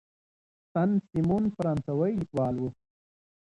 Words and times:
سن 0.71 0.89
سیمون 1.09 1.43
فرانسوي 1.55 2.11
لیکوال 2.21 2.55
و. 2.59 2.63